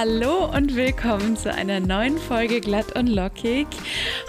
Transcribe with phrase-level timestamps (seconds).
[0.00, 3.66] Hallo und willkommen zu einer neuen Folge Glatt und Lockig.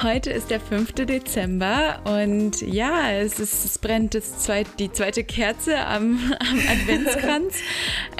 [0.04, 0.92] Heute ist der 5.
[0.96, 7.56] Dezember und ja, es, ist, es brennt das zweit, die zweite Kerze am, am Adventskranz.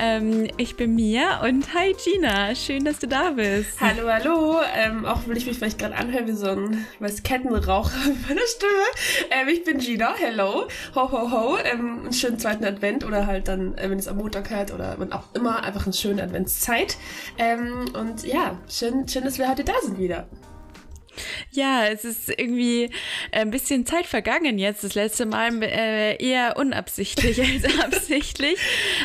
[0.02, 3.80] Ähm, ich bin Mia und hi Gina, schön, dass du da bist.
[3.80, 4.60] Hallo, hallo.
[4.76, 8.42] Ähm, auch wenn ich mich vielleicht gerade anhöre wie so ein weiß, Kettenraucher in meiner
[8.48, 9.30] Stimme.
[9.30, 10.68] Ähm, ich bin Gina, hello.
[10.96, 11.58] Ho, ho, ho.
[11.64, 14.96] Ähm, einen schönen zweiten Advent oder halt dann, äh, wenn es am Montag hört oder
[14.98, 16.98] wann auch immer, einfach eine schöne Adventszeit.
[17.38, 20.28] Ähm, und ja, schön, schön, dass wir heute da sind wieder.
[21.52, 22.90] Ja, es ist irgendwie
[23.32, 24.84] ein bisschen Zeit vergangen jetzt.
[24.84, 28.58] Das letzte Mal äh, eher unabsichtlich als absichtlich.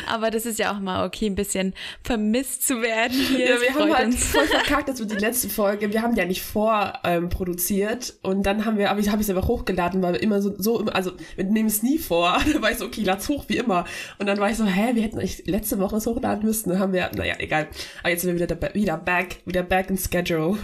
[0.07, 3.49] Aber das ist ja auch mal okay, ein bisschen vermisst zu werden hier.
[3.49, 4.25] Ja, wir haben halt uns.
[4.25, 8.13] voll verkackt, dass wir die letzte Folge, wir haben die ja nicht vorproduziert.
[8.23, 10.53] Ähm, und dann haben wir, aber ich habe es einfach hochgeladen, weil wir immer so,
[10.57, 12.37] so also wir nehmen es nie vor.
[12.51, 13.85] Dann war ich so, okay, lad's hoch wie immer.
[14.19, 16.69] Und dann war ich so, hä, wir hätten eigentlich letzte Woche es hochladen müssen.
[16.69, 17.67] Dann haben wir, naja, egal.
[17.99, 20.57] Aber jetzt sind wir wieder, wieder back, wieder back in schedule.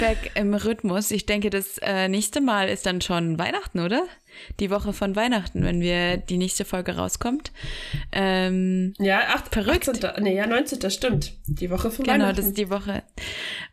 [0.00, 1.10] Back im Rhythmus.
[1.10, 4.04] Ich denke, das äh, nächste Mal ist dann schon Weihnachten, oder?
[4.60, 7.52] Die Woche von Weihnachten, wenn wir die nächste Folge rauskommt.
[8.12, 9.88] Ähm, ja, ach, verrückt.
[9.88, 10.22] 18.
[10.22, 10.90] Nee, ja, 19.
[10.90, 11.32] stimmt.
[11.46, 12.36] Die Woche von genau, Weihnachten.
[12.36, 13.02] Genau, das ist die Woche.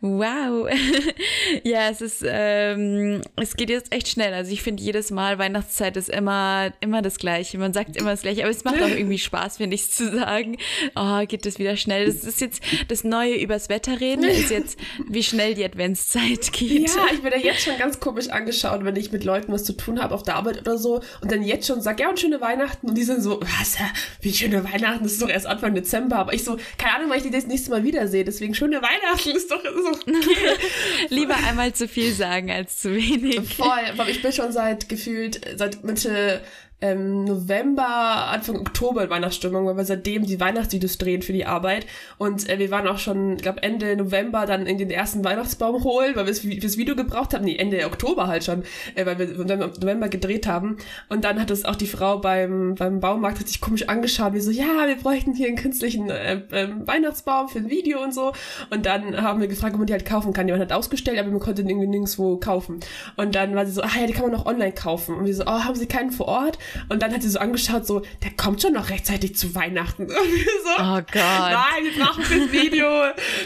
[0.01, 0.69] Wow.
[1.63, 4.33] ja, es ist, ähm, es geht jetzt echt schnell.
[4.33, 7.57] Also ich finde jedes Mal Weihnachtszeit ist immer, immer das Gleiche.
[7.57, 10.57] Man sagt immer das Gleiche, aber es macht auch irgendwie Spaß, finde ich, zu sagen.
[10.95, 12.05] Oh, geht das wieder schnell.
[12.05, 16.89] Das ist jetzt das Neue übers Wetter reden, ist jetzt, wie schnell die Adventszeit geht.
[16.89, 19.73] Ja, ich bin da jetzt schon ganz komisch angeschaut, wenn ich mit Leuten was zu
[19.73, 22.19] tun habe auf der Arbeit Arbeit oder so und dann jetzt schon sag ja und
[22.19, 22.89] schöne Weihnachten.
[22.89, 23.77] Und die sind so, was,
[24.21, 27.17] wie schöne Weihnachten, das ist doch erst Anfang Dezember, aber ich so, keine Ahnung, weil
[27.17, 30.57] ich die das nächste Mal wiedersehe, deswegen schöne Weihnachten ist doch, ist doch okay.
[31.09, 33.55] Lieber einmal zu viel sagen als zu wenig.
[33.55, 36.41] Voll, aber ich bin schon seit gefühlt, seit Mitte
[36.81, 41.85] ähm, November, Anfang Oktober in Weihnachtsstimmung, weil wir seitdem die Weihnachtsvideos drehen für die Arbeit.
[42.17, 45.83] Und äh, wir waren auch schon, ich glaube Ende November dann in den ersten Weihnachtsbaum
[45.83, 47.45] holen, weil wir das Video gebraucht haben.
[47.45, 48.63] Nee, Ende Oktober halt schon,
[48.95, 50.77] äh, weil wir November gedreht haben.
[51.07, 54.51] Und dann hat es auch die Frau beim, beim Baumarkt richtig komisch angeschaut, wie so,
[54.51, 58.33] ja, wir bräuchten hier einen künstlichen äh, äh, Weihnachtsbaum für ein Video und so.
[58.71, 60.47] Und dann haben wir gefragt, ob man die halt kaufen kann.
[60.47, 62.79] Die waren halt ausgestellt, aber man konnte den irgendwie nirgendwo kaufen.
[63.17, 65.15] Und dann war sie so, ah ja, die kann man noch online kaufen.
[65.15, 66.57] Und wir so, oh, haben sie keinen vor Ort?
[66.89, 70.07] Und dann hat sie so angeschaut, so, der kommt schon noch rechtzeitig zu Weihnachten.
[70.63, 71.15] So, oh Gott.
[71.15, 72.87] Nein, wir brauchen das Video.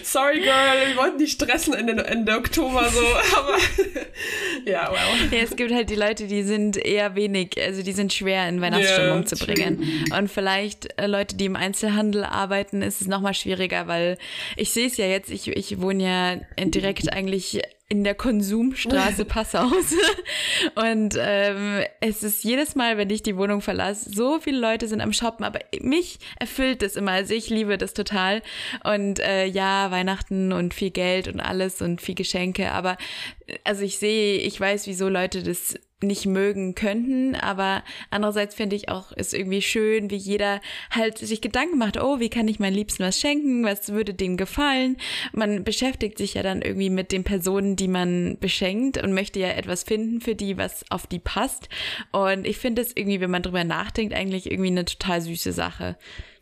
[0.03, 2.99] Sorry, Girl, wir wollten dich stressen Ende, Ende Oktober so.
[3.37, 3.57] Aber
[4.65, 5.31] ja, wow.
[5.31, 8.61] Ja, es gibt halt die Leute, die sind eher wenig, also die sind schwer in
[8.61, 10.05] Weihnachtsstimmung yeah, zu bringen.
[10.17, 14.17] Und vielleicht äh, Leute, die im Einzelhandel arbeiten, ist es nochmal schwieriger, weil
[14.55, 19.93] ich sehe es ja jetzt, ich, ich wohne ja direkt eigentlich in der Konsumstraße Passhaus.
[20.75, 25.01] Und ähm, es ist jedes Mal, wenn ich die Wohnung verlasse, so viele Leute sind
[25.01, 27.11] am Shoppen, aber mich erfüllt das immer.
[27.11, 28.41] Also ich liebe das total.
[28.83, 32.97] Und äh, ja, Weihnachten und viel Geld und alles und viel Geschenke, aber
[33.63, 38.89] also ich sehe, ich weiß, wieso Leute das nicht mögen könnten, aber andererseits finde ich
[38.89, 40.59] auch, ist irgendwie schön, wie jeder
[40.91, 44.35] halt sich Gedanken macht, oh, wie kann ich meinen Liebsten was schenken, was würde denen
[44.35, 44.97] gefallen?
[45.31, 49.49] Man beschäftigt sich ja dann irgendwie mit den Personen, die man beschenkt und möchte ja
[49.49, 51.69] etwas finden für die, was auf die passt.
[52.11, 55.97] Und ich finde es irgendwie, wenn man drüber nachdenkt, eigentlich irgendwie eine total süße Sache.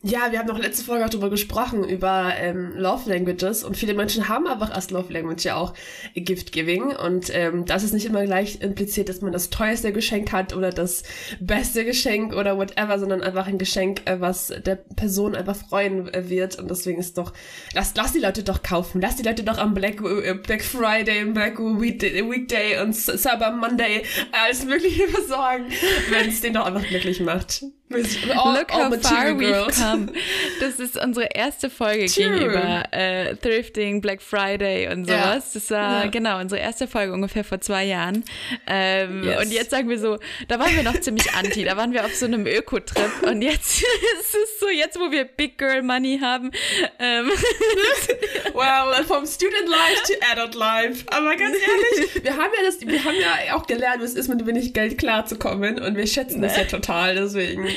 [0.06, 3.64] Ja, wir haben noch letzte Folge auch darüber gesprochen, über ähm, Love Languages.
[3.64, 5.74] Und viele Menschen haben einfach als Love Language ja auch
[6.14, 6.94] Gift Giving.
[6.94, 10.72] Und ähm, das ist nicht immer gleich impliziert, dass man das teuerste Geschenk hat oder
[10.72, 11.04] das
[11.40, 16.30] beste Geschenk oder whatever, sondern einfach ein Geschenk, äh, was der Person einfach freuen äh,
[16.30, 16.60] wird.
[16.60, 17.32] Und deswegen ist doch,
[17.74, 21.24] lass, lass die Leute doch kaufen, lass die Leute doch am Black, äh, Black Friday,
[21.28, 25.68] Black Weekday, Weekday und Cyber Monday alles mögliche besorgen,
[26.10, 27.64] wenn es den doch einfach glücklich macht.
[27.94, 30.12] All, Look how far we've come.
[30.60, 32.30] Das ist unsere erste Folge True.
[32.30, 35.54] gegenüber äh, Thrifting, Black Friday und sowas.
[35.54, 35.60] Ja.
[35.60, 36.10] Das war ja.
[36.10, 38.24] genau unsere erste Folge ungefähr vor zwei Jahren.
[38.68, 39.42] Ähm, yes.
[39.42, 40.18] Und jetzt sagen wir so,
[40.48, 41.64] da waren wir noch ziemlich anti.
[41.64, 43.82] Da waren wir auf so einem Öko-Trip und jetzt
[44.20, 46.52] ist es so, jetzt wo wir Big Girl Money haben.
[47.00, 47.28] Ähm,
[48.54, 51.06] well, vom Student Life to Adult Life.
[51.12, 54.28] Aber ganz ehrlich, wir haben ja das, wir haben ja auch gelernt, was es ist,
[54.30, 57.16] mit wenig Geld klarzukommen und wir schätzen das ja total.
[57.16, 57.68] Deswegen.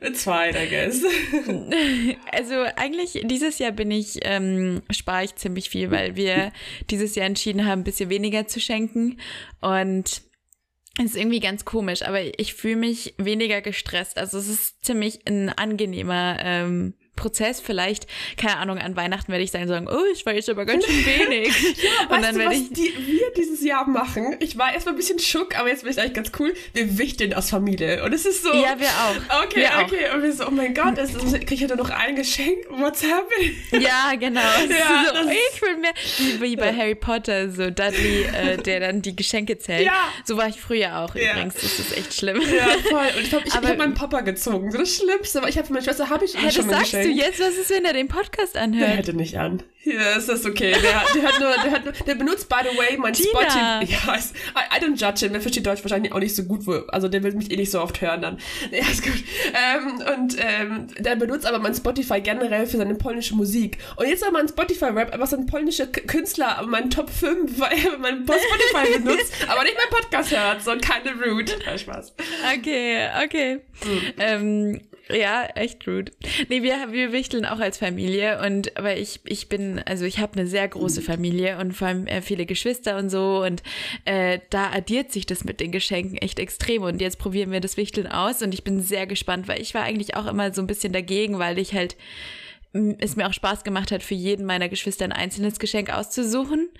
[0.00, 0.26] It's
[0.56, 1.02] I guess.
[2.32, 6.52] Also eigentlich dieses Jahr bin ich, ähm, spare ich ziemlich viel, weil wir
[6.90, 9.18] dieses Jahr entschieden haben, ein bisschen weniger zu schenken.
[9.60, 10.22] Und
[10.98, 14.18] es ist irgendwie ganz komisch, aber ich fühle mich weniger gestresst.
[14.18, 17.60] Also es ist ziemlich ein angenehmer ähm, Prozess.
[17.60, 18.06] Vielleicht,
[18.36, 21.48] keine Ahnung, an Weihnachten werde ich dann sagen, oh, ich jetzt aber ganz schön wenig.
[21.82, 22.72] ja, und dann werde ich.
[22.72, 26.00] Die, wir dieses Jahr machen, ich war erstmal ein bisschen schock, aber jetzt bin ich
[26.00, 26.54] eigentlich ganz cool.
[26.72, 28.02] Wir wichteln aus Familie.
[28.04, 28.52] Und es ist so.
[28.54, 29.44] Ja, wir auch.
[29.44, 30.08] Okay, wir okay.
[30.08, 30.14] Auch.
[30.14, 32.58] Und wir so, oh mein Gott, das ist, kriege ich ja nur noch ein Geschenk.
[32.70, 33.56] What's happening?
[33.82, 34.40] Ja, genau.
[34.68, 35.92] Ja, so, ich will mehr.
[36.40, 39.86] Wie bei Harry Potter, so Dudley, äh, der dann die Geschenke zählt.
[39.86, 40.08] Ja.
[40.24, 41.32] So war ich früher auch ja.
[41.32, 41.54] übrigens.
[41.54, 42.40] Das ist echt schlimm.
[42.40, 43.06] Ja, voll.
[43.16, 44.70] Und ich habe ich, ich hab meinen Papa gezogen.
[44.70, 45.38] So das Schlimmste.
[45.38, 47.20] Aber ich habe für meine Schwester habe ich hey, schon mal sagst geschenkt.
[47.20, 47.40] du jetzt?
[47.40, 48.88] Was ist, wenn er den Podcast anhört?
[48.88, 49.62] Der hätte nicht an.
[49.84, 50.72] Ja, ist das okay.
[50.72, 53.82] Der, der, hat nur, der, hat nur, der benutzt, by the way, mein Spotify.
[53.92, 55.32] Ja, I, I, don't judge him.
[55.32, 56.66] Der versteht Deutsch wahrscheinlich auch nicht so gut.
[56.66, 58.38] Wo, also der will mich eh nicht so oft hören dann.
[58.70, 59.24] Ja, ist gut.
[59.52, 63.78] Ähm, und ähm, der benutzt aber mein Spotify generell für seine polnische Musik.
[63.96, 68.24] Und jetzt hat mein Spotify-Rap so ein polnischer Künstler mein Top 5, weil er mein
[68.24, 70.62] Spotify benutzt, aber nicht mein Podcast hört.
[70.62, 71.52] So keine rude.
[71.66, 72.14] Ja, Spaß.
[72.56, 73.60] Okay, okay.
[73.84, 74.12] Mhm.
[74.18, 74.80] Ähm,
[75.10, 76.12] ja, echt rude.
[76.48, 80.38] Nee, wir, wir wichteln auch als Familie und aber ich, ich bin, also ich habe
[80.38, 83.62] eine sehr große Familie und vor allem äh, viele Geschwister und so und
[84.04, 87.76] äh, da addiert sich das mit den Geschenken echt extrem und jetzt probieren wir das
[87.76, 90.66] Wichteln aus und ich bin sehr gespannt, weil ich war eigentlich auch immer so ein
[90.66, 91.96] bisschen dagegen, weil ich halt
[92.98, 96.70] es mir auch Spaß gemacht hat, für jeden meiner Geschwister ein einzelnes Geschenk auszusuchen.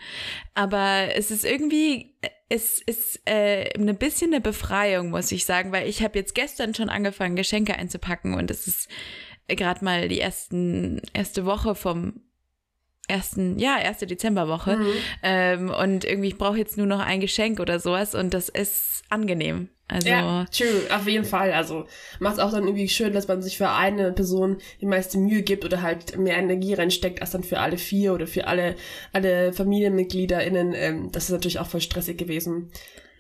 [0.55, 2.15] Aber es ist irgendwie,
[2.49, 6.75] es ist äh, ein bisschen eine Befreiung, muss ich sagen, weil ich habe jetzt gestern
[6.75, 8.89] schon angefangen, Geschenke einzupacken und es ist
[9.49, 12.23] gerade mal die ersten, erste Woche vom
[13.09, 14.77] ersten, ja, erste Dezemberwoche.
[14.77, 14.93] Mhm.
[15.23, 19.03] Ähm, und irgendwie, ich brauche jetzt nur noch ein Geschenk oder sowas und das ist
[19.09, 19.69] angenehm.
[19.89, 21.53] Also ja, true, auf jeden Fall.
[21.53, 21.87] Also
[22.19, 25.43] macht es auch dann irgendwie schön, dass man sich für eine Person die meiste Mühe
[25.43, 28.77] gibt oder halt mehr Energie reinsteckt, als dann für alle vier oder für alle,
[29.13, 30.73] alle FamilienmitgliederInnen.
[30.75, 32.71] Ähm, das ist natürlich auch voll stressig gewesen.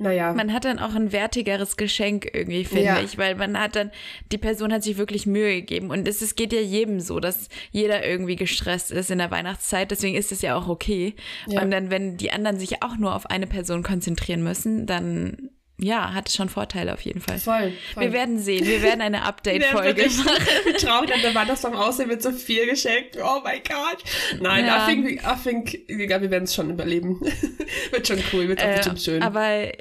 [0.02, 0.32] Naja.
[0.32, 3.00] Man hat dann auch ein wertigeres Geschenk irgendwie, finde ja.
[3.00, 3.90] ich, weil man hat dann,
[4.30, 7.48] die Person hat sich wirklich Mühe gegeben und es, es geht ja jedem so, dass
[7.70, 11.14] jeder irgendwie gestresst ist in der Weihnachtszeit, deswegen ist es ja auch okay.
[11.46, 11.62] Ja.
[11.62, 15.50] Und dann, wenn die anderen sich auch nur auf eine Person konzentrieren müssen, dann
[15.82, 17.38] ja, hat es schon Vorteile auf jeden Fall.
[17.38, 17.72] Voll.
[17.92, 18.04] voll.
[18.04, 18.64] Wir werden sehen.
[18.64, 20.46] Wir werden eine Update-Folge machen.
[20.64, 23.16] Wie traurig dann der Weihnachtsbaum aussehen mit so viel geschenkt.
[23.20, 24.04] Oh mein Gott.
[24.40, 24.88] Nein, ja.
[24.88, 27.20] I think, I think ja, wir werden es schon überleben.
[27.90, 29.22] wird schon cool, wird auch äh, bestimmt schön.
[29.22, 29.72] Aber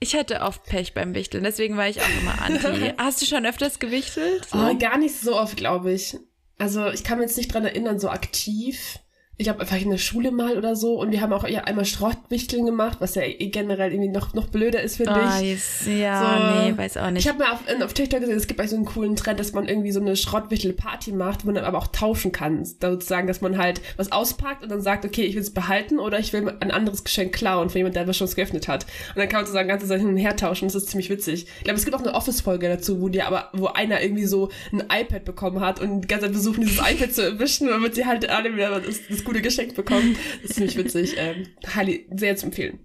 [0.00, 2.92] ich hatte oft Pech beim Wichteln, deswegen war ich auch immer anti.
[2.98, 4.46] Hast du schon öfters gewichtelt?
[4.46, 4.58] So?
[4.58, 6.16] Oh, gar nicht so oft, glaube ich.
[6.58, 8.98] Also ich kann mich jetzt nicht dran erinnern, so aktiv
[9.40, 11.84] ich habe einfach in der Schule mal oder so und wir haben auch ja einmal
[11.84, 15.50] Schrottwichteln gemacht, was ja eh generell irgendwie noch, noch blöder ist, finde oh, ich.
[15.50, 15.86] Yes.
[15.86, 17.24] Ja, so, nee, weiß auch nicht.
[17.24, 19.52] Ich habe mal auf, auf TikTok gesehen, es gibt eigentlich so einen coolen Trend, dass
[19.52, 22.64] man irgendwie so eine Schrottwichtel-Party macht, wo man aber auch tauschen kann.
[22.64, 26.18] Sozusagen, dass man halt was auspackt und dann sagt, okay, ich will es behalten oder
[26.18, 28.86] ich will ein anderes Geschenk klauen von jemand, der was schon geöffnet hat.
[29.14, 30.66] Und dann kann man sozusagen ganze Zeit hin und her tauschen.
[30.66, 31.46] Das ist ziemlich witzig.
[31.58, 34.50] Ich glaube, es gibt auch eine Office-Folge dazu, wo die aber, wo einer irgendwie so
[34.72, 38.04] ein iPad bekommen hat und die ganze Zeit versuchen, dieses iPad zu erwischen, damit sie
[38.04, 40.16] halt alle wieder das, das gute Geschenk bekommen.
[40.42, 41.14] Das ist ziemlich witzig.
[41.18, 42.78] Ähm, highly, sehr zu empfehlen.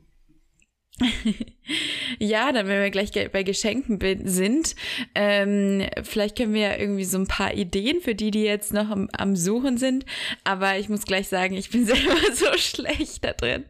[2.19, 4.75] ja, dann wenn wir gleich bei Geschenken sind,
[5.16, 8.92] ähm, vielleicht können wir ja irgendwie so ein paar Ideen für die, die jetzt noch
[8.92, 10.06] am, am, Suchen sind.
[10.44, 13.65] Aber ich muss gleich sagen, ich bin selber so schlecht da drin.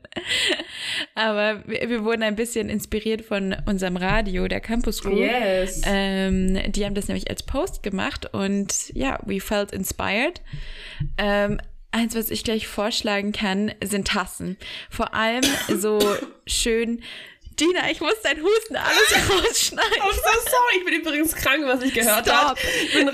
[1.16, 5.16] Aber wir, wir wurden ein bisschen inspiriert von unserem Radio, der Campus Crew.
[5.16, 5.82] Yes.
[5.86, 10.42] Ähm, die haben das nämlich als Post gemacht und ja, we felt inspired.
[11.18, 11.60] Ähm,
[11.94, 14.58] Eins, was ich gleich vorschlagen kann, sind Tassen.
[14.90, 16.00] Vor allem so
[16.48, 17.04] schön.
[17.60, 20.02] Dina, ich muss dein Husten alles rausschneiden.
[20.02, 20.80] I'm so sorry.
[20.80, 22.60] Ich bin übrigens krank, was ich gehört habe.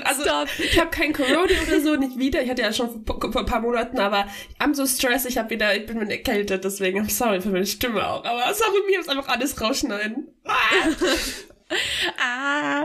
[0.02, 0.48] Also, Stop.
[0.58, 2.40] ich habe kein Corona oder so, nicht wieder.
[2.42, 4.26] Ich hatte ja schon vor, vor ein paar Monaten, aber
[4.58, 5.28] I'm so stressed.
[5.28, 8.24] Ich habe wieder, ich bin mit erkältet, deswegen I'm sorry für meine Stimme auch.
[8.24, 10.26] Aber sorry, mir muss einfach alles rausschneiden.
[10.46, 10.54] Ah.
[12.18, 12.84] ah,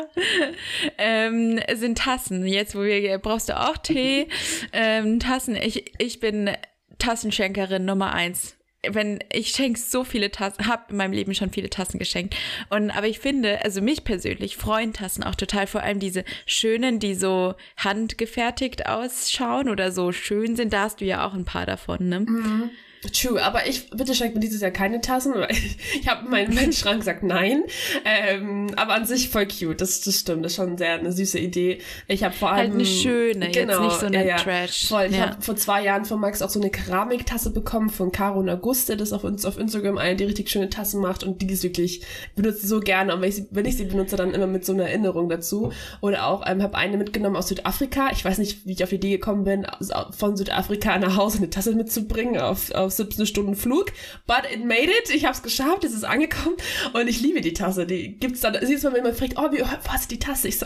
[0.97, 2.45] ähm, sind Tassen.
[2.45, 4.27] Jetzt, wo wir, brauchst du auch Tee?
[4.73, 5.55] Ähm, Tassen.
[5.55, 6.49] Ich, ich bin
[6.97, 8.55] Tassenschenkerin Nummer eins.
[8.87, 12.35] Wenn ich schenke so viele Tassen, habe in meinem Leben schon viele Tassen geschenkt.
[12.69, 16.99] Und aber ich finde, also mich persönlich freuen Tassen auch total, vor allem diese schönen,
[16.99, 20.73] die so handgefertigt ausschauen oder so schön sind.
[20.73, 22.19] Da hast du ja auch ein paar davon, ne?
[22.21, 22.69] Mhm.
[23.13, 26.53] True, aber ich, bitte schenkt mir dieses Jahr keine Tassen, weil ich, ich habe meinen
[26.53, 27.63] mein Schrank gesagt nein.
[28.03, 31.39] Ähm, aber an sich voll cute, das, das stimmt, das ist schon sehr eine süße
[31.39, 31.79] Idee.
[32.07, 32.71] Ich habe vor allem...
[32.71, 34.87] Halt eine schöne, genau, jetzt nicht so eine ja, ja, Trash.
[34.87, 35.29] Voll, ich ja.
[35.29, 38.97] habe vor zwei Jahren von Max auch so eine Keramiktasse bekommen von Caro und Auguste,
[38.97, 42.01] das auf uns auf Instagram eine, die richtig schöne Tassen macht und die ist wirklich,
[42.01, 44.47] ich benutze sie so gerne und wenn ich, sie, wenn ich sie benutze, dann immer
[44.47, 45.71] mit so einer Erinnerung dazu.
[46.01, 48.95] Oder auch, ähm, habe eine mitgenommen aus Südafrika, ich weiß nicht, wie ich auf die
[48.95, 49.67] Idee gekommen bin,
[50.11, 53.91] von Südafrika nach Hause eine Tasse mitzubringen auf, auf 17 Stunden Flug.
[54.27, 55.09] But it made it.
[55.13, 55.83] Ich habe es geschafft.
[55.83, 56.57] Es ist angekommen.
[56.93, 57.85] Und ich liebe die Tasse.
[57.85, 58.57] Die gibt's dann.
[58.61, 60.47] Siehst du, wenn man fragt, oh, wie, hast du die Tasse?
[60.47, 60.65] Ich so,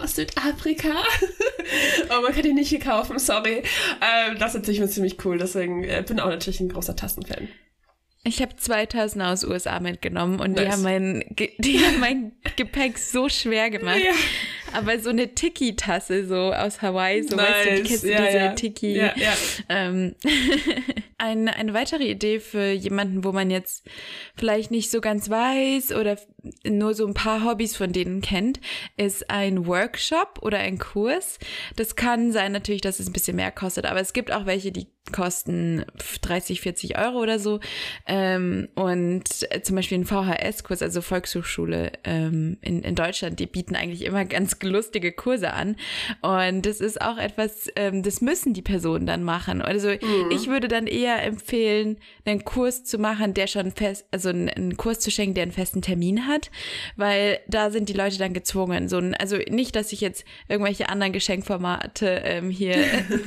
[0.00, 0.90] aus Südafrika.
[2.08, 3.62] Aber man kann die nicht hier kaufen, sorry.
[4.00, 7.48] Ähm, das ist natürlich ziemlich cool, deswegen äh, bin auch natürlich ein großer Tassenfan.
[8.26, 10.64] Ich habe 2000 aus USA mitgenommen und nice.
[10.64, 11.24] die haben mein,
[11.58, 14.00] die haben mein Gepäck so schwer gemacht.
[14.04, 14.12] Ja.
[14.72, 17.48] Aber so eine Tiki-Tasse so aus Hawaii, so nice.
[17.48, 18.52] weißt du, die kennst du ja, diese ja.
[18.54, 18.96] Tiki.
[18.96, 19.32] Ja, ja.
[19.68, 20.16] Ähm,
[21.18, 23.86] ein, eine weitere Idee für jemanden, wo man jetzt
[24.34, 26.18] vielleicht nicht so ganz weiß oder
[26.66, 28.60] nur so ein paar Hobbys von denen kennt,
[28.96, 31.38] ist ein Workshop oder ein Kurs.
[31.76, 34.72] Das kann sein natürlich, dass es ein bisschen mehr kostet, aber es gibt auch welche,
[34.72, 35.84] die kosten
[36.22, 37.60] 30, 40 Euro oder so.
[38.06, 39.24] Ähm, und
[39.62, 44.56] zum Beispiel ein VHS-Kurs, also Volkshochschule ähm, in, in Deutschland, die bieten eigentlich immer ganz
[44.62, 45.76] lustige Kurse an.
[46.22, 49.62] Und das ist auch etwas, ähm, das müssen die Personen dann machen.
[49.62, 50.30] Also mhm.
[50.30, 54.76] ich würde dann eher empfehlen, einen Kurs zu machen, der schon fest, also einen, einen
[54.76, 56.50] Kurs zu schenken, der einen festen Termin hat,
[56.96, 58.88] weil da sind die Leute dann gezwungen.
[58.88, 62.76] So ein, also nicht, dass ich jetzt irgendwelche anderen Geschenkformate ähm, hier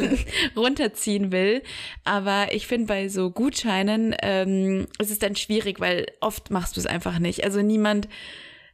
[0.56, 1.62] runterziehen will,
[2.04, 6.80] aber ich finde, bei so Gutscheinen ähm, ist es dann schwierig, weil oft machst du
[6.80, 7.44] es einfach nicht.
[7.44, 8.08] Also niemand,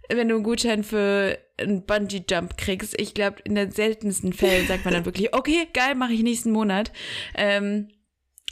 [0.10, 4.86] wenn du einen Gutschein für einen Bungee-Jump kriegst, ich glaube, in den seltensten Fällen sagt
[4.86, 6.92] man dann wirklich, okay, geil, mache ich nächsten Monat.
[7.36, 7.88] Ähm,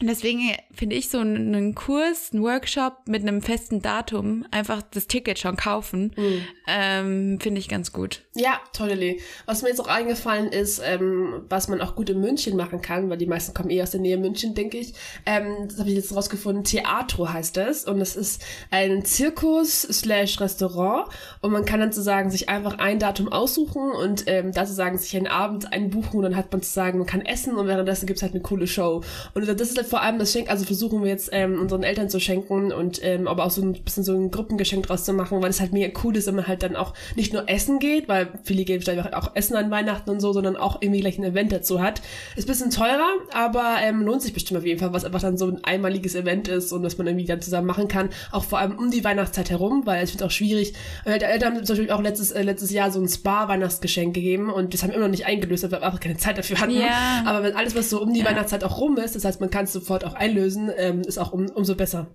[0.02, 0.40] Deswegen
[0.74, 5.56] finde ich so einen Kurs, einen Workshop mit einem festen Datum, einfach das Ticket schon
[5.56, 6.42] kaufen, mhm.
[6.68, 8.24] ähm, finde ich ganz gut.
[8.34, 9.22] Ja, totally.
[9.46, 13.08] Was mir jetzt auch eingefallen ist, ähm, was man auch gut in München machen kann,
[13.12, 14.96] weil die meisten kommen eh aus der Nähe München, denke ich.
[15.28, 16.64] Ähm, das habe ich jetzt rausgefunden.
[16.64, 21.08] Theatro heißt es und es ist ein Zirkus slash Restaurant
[21.42, 25.16] und man kann dann sozusagen sich einfach ein Datum aussuchen und ähm, da sozusagen sich
[25.16, 28.34] einen Abend einbuchen und dann hat man sozusagen, man kann essen und währenddessen gibt's halt
[28.34, 29.04] eine coole Show.
[29.36, 32.10] Und das ist halt vor allem das Schenk, also versuchen wir jetzt ähm, unseren Eltern
[32.10, 35.42] zu schenken und ähm, aber auch so ein bisschen so ein Gruppengeschenk draus zu machen,
[35.42, 38.08] weil es halt mega cool ist, wenn man halt dann auch nicht nur essen geht,
[38.08, 41.24] weil viele gehen vielleicht auch essen an Weihnachten und so, sondern auch irgendwie gleich ein
[41.24, 42.02] Event dazu hat.
[42.36, 45.48] Ist bisschen teurer, aber ähm, lohnt sich bestimmt auf jeden Fall, was einfach dann so
[45.48, 48.78] ein einmaliges Event ist und was man irgendwie dann zusammen machen kann, auch vor allem
[48.78, 50.74] um die Weihnachtszeit herum, weil ich finde es auch schwierig.
[51.06, 54.50] Äh, die Eltern haben zum Beispiel auch letztes, äh, letztes Jahr so ein Spa-Weihnachtsgeschenk gegeben
[54.50, 56.72] und das haben wir immer noch nicht eingelöst, weil wir einfach keine Zeit dafür hatten.
[56.72, 57.24] Ja.
[57.26, 58.26] Aber wenn alles, was so um die ja.
[58.26, 61.34] Weihnachtszeit auch rum ist, das heißt, man kann es sofort auch einlösen, ähm, ist auch
[61.34, 62.08] um, umso besser.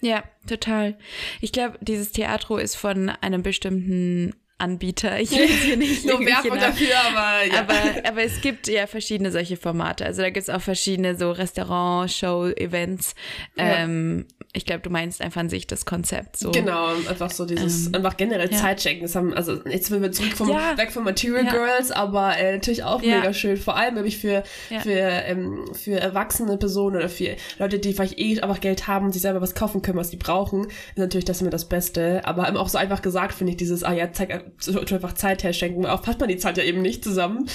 [0.00, 0.98] Ja, total.
[1.40, 5.20] Ich glaube, dieses Theatro ist von einem bestimmten Anbieter.
[5.20, 7.60] Ich will hier nicht Nur Werbung dafür, aber ja.
[7.60, 10.06] Aber, aber es gibt ja verschiedene solche Formate.
[10.06, 13.14] Also da gibt es auch verschiedene so Restaurant, Show, Events.
[13.56, 13.82] Ja.
[13.82, 16.38] Ähm, ich glaube, du meinst einfach an sich das Konzept.
[16.38, 16.50] So.
[16.50, 18.56] Genau, einfach so dieses, ähm, einfach generell ja.
[18.56, 20.76] Zeit Das haben, also jetzt sind wir zurück vom, ja.
[20.78, 21.52] weg von Material ja.
[21.52, 23.58] Girls, aber äh, natürlich auch mega schön.
[23.58, 24.44] Vor allem nämlich für,
[24.82, 29.12] für, ähm, für erwachsene Personen oder für Leute, die vielleicht eh einfach Geld haben und
[29.12, 32.22] sich selber was kaufen können, was sie brauchen, ist natürlich das immer das Beste.
[32.24, 35.84] Aber auch so einfach gesagt, finde ich dieses, ah ja, zeig einfach Zeit herschenken.
[35.84, 37.46] Oft hat man die Zeit ja eben nicht zusammen.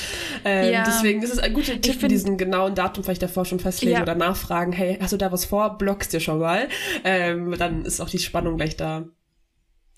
[0.45, 0.83] Ähm.
[0.85, 4.13] Deswegen ist es ein guter Tipp, find, diesen genauen Datum vielleicht davor schon festlegen oder
[4.13, 5.77] nachfragen, hey, hast du da was vor?
[5.77, 6.67] Blockst dir schon mal
[7.03, 9.05] ähm, dann ist auch die Spannung gleich da.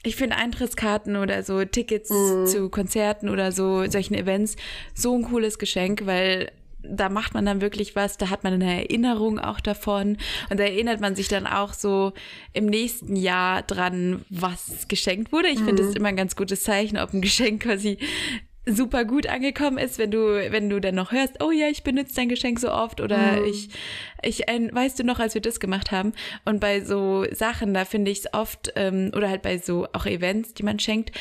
[0.05, 2.45] Ich finde Eintrittskarten oder so Tickets mhm.
[2.45, 4.57] zu Konzerten oder so solchen Events
[4.93, 6.51] so ein cooles Geschenk, weil
[6.83, 10.17] da macht man dann wirklich was, da hat man eine Erinnerung auch davon
[10.49, 12.11] und da erinnert man sich dann auch so
[12.51, 15.47] im nächsten Jahr dran, was geschenkt wurde.
[15.47, 15.97] Ich finde das mhm.
[15.97, 17.97] immer ein ganz gutes Zeichen, ob ein Geschenk quasi
[18.65, 22.15] super gut angekommen ist, wenn du, wenn du dann noch hörst, oh ja, ich benutze
[22.15, 23.45] dein Geschenk so oft oder mhm.
[23.45, 23.69] ich,
[24.21, 26.13] ich, ein, weißt du noch, als wir das gemacht haben?
[26.45, 30.05] Und bei so Sachen, da finde ich es oft, ähm, oder halt bei so auch
[30.05, 31.11] Events, die man schenkt,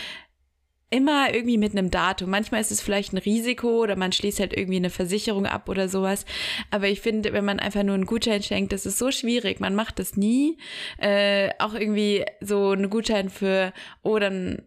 [0.92, 2.28] immer irgendwie mit einem Datum.
[2.30, 5.88] Manchmal ist es vielleicht ein Risiko oder man schließt halt irgendwie eine Versicherung ab oder
[5.88, 6.26] sowas.
[6.70, 9.58] Aber ich finde, wenn man einfach nur einen Gutschein schenkt, das ist so schwierig.
[9.58, 10.58] Man macht das nie.
[10.99, 13.72] Äh, auch irgendwie so einen Gutschein für,
[14.02, 14.62] oh, dann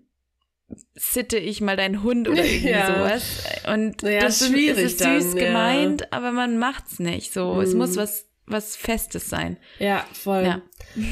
[0.95, 2.95] sitte ich mal deinen Hund oder irgendwie ja.
[2.95, 3.43] sowas.
[3.67, 6.07] Und ja, das ist, ist süß dann, gemeint, ja.
[6.12, 7.55] aber man macht's nicht so.
[7.55, 7.62] Mhm.
[7.62, 9.58] Es muss was was Festes sein.
[9.80, 10.44] Ja, voll.
[10.44, 10.62] Ja.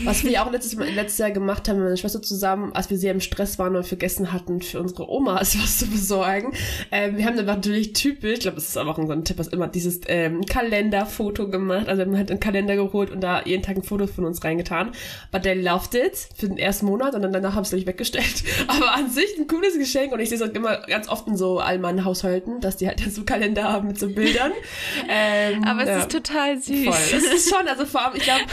[0.05, 3.11] Was wir auch letztes, letztes Jahr gemacht haben mit meiner Schwester zusammen, als wir sehr
[3.11, 6.53] im Stress waren und vergessen hatten, für unsere Omas was zu besorgen.
[6.91, 9.47] Ähm, wir haben dann natürlich typisch, ich glaube, das ist auch so ein Tipp, was
[9.47, 11.87] immer, dieses ähm, Kalenderfoto gemacht.
[11.89, 14.43] Also wir haben halt einen Kalender geholt und da jeden Tag ein Foto von uns
[14.43, 14.91] reingetan.
[15.31, 18.43] But they loved it für den ersten Monat und dann danach haben sie es weggestellt.
[18.67, 21.35] Aber an sich ein cooles Geschenk und ich sehe es auch immer ganz oft in
[21.35, 24.51] so allmann Haushalten, dass die halt so Kalender haben mit so Bildern.
[25.09, 25.97] Ähm, Aber es ja.
[25.99, 26.85] ist total süß.
[26.85, 28.43] Voll das ist schon, also vor allem, ich glaube,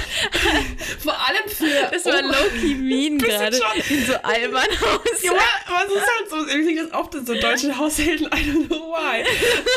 [1.03, 1.91] vor allem für.
[1.93, 3.57] Das war oh, low-key mean gerade.
[3.89, 5.23] In so albern Haus.
[5.23, 5.33] Ja,
[5.67, 8.67] aber es ist halt so, ich sehe das oft in so deutschen Haushalten, I don't
[8.67, 9.25] know why.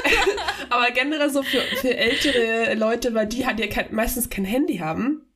[0.69, 4.77] aber generell so für, für ältere Leute, weil die halt ja kein, meistens kein Handy
[4.77, 5.32] haben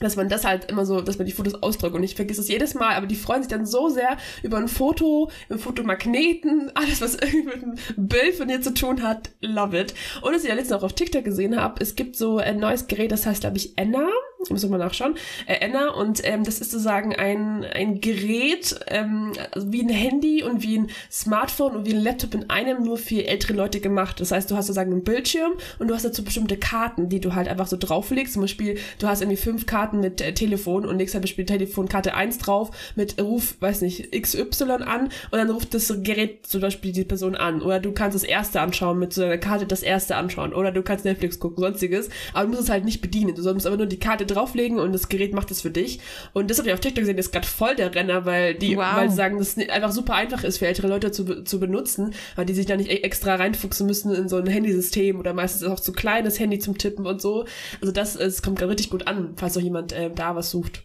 [0.00, 2.48] dass man das halt immer so, dass man die Fotos ausdrückt und ich vergesse es
[2.48, 7.00] jedes Mal, aber die freuen sich dann so sehr über ein Foto, über Fotomagneten, alles
[7.00, 9.94] was irgendwie mit einem Bild von dir zu tun hat, love it.
[10.22, 12.86] Und was ich ja letztens auch auf TikTok gesehen habe, es gibt so ein neues
[12.86, 14.08] Gerät, das heißt glaube ich Enna,
[14.50, 15.14] muss man nachschauen,
[15.46, 20.42] äh, Enna und ähm, das ist sozusagen ein, ein Gerät, ähm, also wie ein Handy
[20.42, 24.20] und wie ein Smartphone und wie ein Laptop in einem nur für ältere Leute gemacht.
[24.20, 27.34] Das heißt, du hast sozusagen einen Bildschirm und du hast dazu bestimmte Karten, die du
[27.34, 28.34] halt einfach so drauflegst.
[28.34, 31.44] Zum Beispiel, du hast irgendwie fünf Karten Karten mit äh, Telefon und legst halt Beispiel
[31.44, 36.60] Telefonkarte 1 drauf mit Ruf, weiß nicht, XY an und dann ruft das Gerät zum
[36.60, 37.62] Beispiel die Person an.
[37.62, 40.54] Oder du kannst das erste anschauen mit so einer Karte das erste anschauen.
[40.54, 42.08] Oder du kannst Netflix gucken, sonstiges.
[42.32, 43.34] Aber du musst es halt nicht bedienen.
[43.34, 46.00] Du sollst aber nur die Karte drauflegen und das Gerät macht es für dich.
[46.32, 48.76] Und das habe ich auf TikTok gesehen, das ist gerade voll der Renner, weil die,
[48.76, 48.96] wow.
[48.96, 52.14] weil sie sagen, dass es einfach super einfach ist für ältere Leute zu, zu benutzen,
[52.34, 55.64] weil die sich da nicht e-, extra reinfuchsen müssen in so ein Handysystem oder meistens
[55.64, 57.46] auch zu kleines Handy zum Tippen und so.
[57.80, 60.50] Also das, es kommt gerade richtig gut an, falls noch jemand jemand äh, da was
[60.50, 60.84] sucht.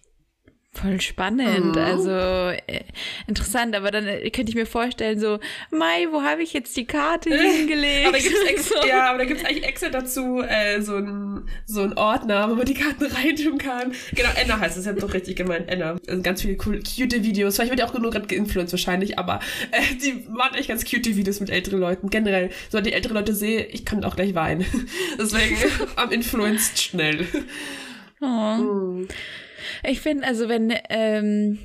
[0.73, 1.81] Voll spannend, mhm.
[1.81, 2.83] also äh,
[3.27, 5.37] interessant, aber dann äh, könnte ich mir vorstellen, so,
[5.69, 8.07] Mai, wo habe ich jetzt die Karte hingelegt?
[8.07, 8.17] aber
[8.57, 8.87] so.
[8.87, 12.55] Ja, aber da gibt es eigentlich extra dazu äh, so ein so ein Ordner, wo
[12.55, 13.91] man die Karten reintun kann.
[14.15, 15.97] Genau, Enna heißt es, ich habe doch richtig gemeint, Enna.
[16.07, 19.41] Also ganz viele cool, cute Videos, vielleicht wird ja auch genug gerade geinfluenced wahrscheinlich, aber
[19.71, 22.09] äh, die machen echt ganz cute Videos mit älteren Leuten.
[22.09, 24.65] Generell, so die ältere Leute sehe, ich kann auch gleich weinen.
[25.19, 25.57] Deswegen
[25.97, 27.27] am influenced schnell.
[28.21, 28.25] Oh.
[28.25, 29.07] Mhm.
[29.83, 31.59] Ich finde, also wenn ähm,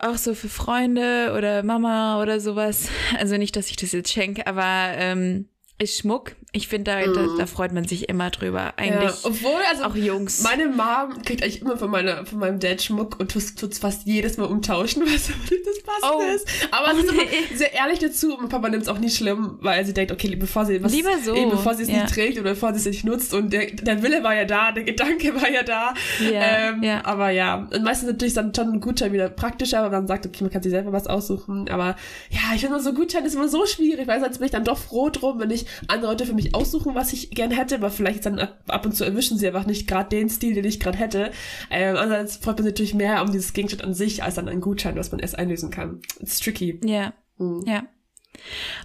[0.00, 4.46] auch so für Freunde oder Mama oder sowas, also nicht, dass ich das jetzt schenke,
[4.46, 6.36] aber ähm, ist Schmuck.
[6.54, 7.14] Ich finde, da, mm.
[7.14, 7.38] da, mhm.
[7.38, 8.74] da, freut man sich immer drüber.
[8.76, 9.10] Eigentlich.
[9.10, 10.42] Ja, obwohl, also auch Jungs.
[10.42, 14.06] Meine Mom kriegt eigentlich immer von, meiner, von meinem Dad Schmuck und tut es fast
[14.06, 16.34] jedes Mal umtauschen, was das passend oh.
[16.34, 16.46] ist.
[16.70, 17.22] Aber oh, sie ist nee.
[17.22, 20.36] immer sehr ehrlich dazu und Papa nimmt es auch nicht schlimm, weil sie denkt, okay,
[20.36, 21.34] bevor sie was, Lieber so.
[21.34, 22.02] Eben, bevor sie es ja.
[22.02, 24.72] nicht trägt oder bevor sie es nicht nutzt und der, der Wille war ja da,
[24.72, 25.94] der Gedanke war ja da.
[26.20, 27.02] Ja, ähm, ja.
[27.04, 30.44] Aber ja, und meistens natürlich dann schon ein Gutschein wieder praktischer, aber man sagt, okay,
[30.44, 31.70] man kann sich selber was aussuchen.
[31.70, 31.96] Aber
[32.28, 34.76] ja, ich finde so Gutschein ist immer so schwierig, weil sonst bin ich dann doch
[34.76, 37.90] froh drum, wenn ich andere Leute für mich mich aussuchen, was ich gerne hätte, aber
[37.90, 40.98] vielleicht dann ab und zu erwischen sie einfach nicht gerade den Stil, den ich gerade
[40.98, 41.30] hätte.
[41.70, 44.60] Ähm, andererseits freut man sich natürlich mehr um dieses Gegenstand an sich, als an einen
[44.60, 46.00] Gutschein, was man erst einlösen kann.
[46.20, 46.80] It's tricky.
[46.84, 47.12] Ja.
[47.38, 47.64] Mhm.
[47.66, 47.84] Ja.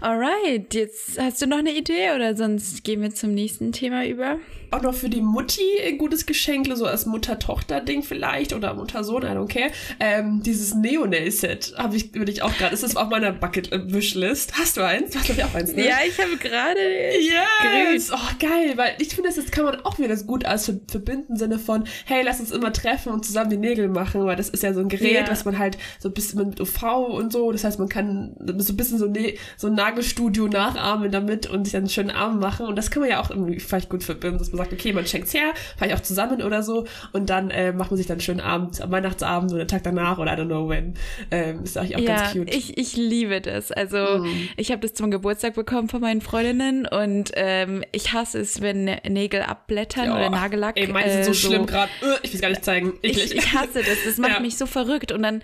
[0.02, 4.40] Alright, jetzt hast du noch eine Idee oder sonst gehen wir zum nächsten Thema über?
[4.72, 9.28] auch noch für die Mutti ein gutes Geschenk, so als Mutter-Tochter-Ding vielleicht oder Mutter-Sohn, I
[9.28, 9.72] don't care.
[10.00, 14.58] Ähm, dieses Neo-Nail-Set habe ich, würde ich auch gerade, ist das auf meiner Bucket-Wishlist.
[14.58, 15.12] Hast du eins?
[15.12, 15.88] Du hast glaube ich auch eins, ne?
[15.88, 16.80] Ja, ich habe gerade
[17.20, 18.12] yes.
[18.12, 21.38] Oh, geil, weil ich finde, das kann man auch wieder das gut als verbinden, im
[21.38, 24.64] Sinne von, hey, lass uns immer treffen und zusammen die Nägel machen, weil das ist
[24.64, 25.30] ja so ein Gerät, ja.
[25.30, 28.74] was man halt so ein bisschen mit UV und so, das heißt, man kann so
[28.74, 29.08] ein bisschen so,
[29.56, 33.02] so ein Nagelstudio nachahmen damit und sich dann einen schönen Arm machen und das kann
[33.02, 35.96] man ja auch irgendwie vielleicht gut verbinden, dass man sagt, okay, man schenkt's her, vielleicht
[35.96, 38.92] auch zusammen oder so und dann äh, macht man sich dann einen schönen Abend, am
[38.92, 40.96] Weihnachtsabend oder den Tag danach oder I don't know when.
[41.32, 42.54] Ähm, ist eigentlich auch ja, ganz cute.
[42.54, 43.72] Ich, ich liebe das.
[43.72, 44.50] Also mm.
[44.58, 48.86] ich habe das zum Geburtstag bekommen von meinen Freundinnen und ähm, ich hasse es, wenn
[49.08, 50.78] Nägel abblättern ja, oder Nagellack.
[50.78, 51.92] Ey, meine sind so, äh, so schlimm gerade.
[52.02, 52.94] Uh, ich will es gar nicht zeigen.
[53.02, 53.98] Ich, ich, hasse das.
[54.06, 54.40] Das macht ja.
[54.40, 55.42] mich so verrückt und dann